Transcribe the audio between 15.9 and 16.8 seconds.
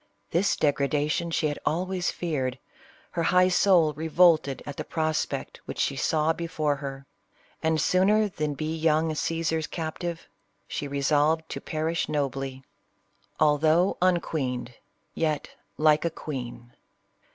a queen."